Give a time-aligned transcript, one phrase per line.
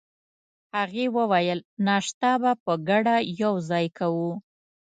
[0.75, 4.31] هغې وویل: ناشته به په ګډه یوځای کوو.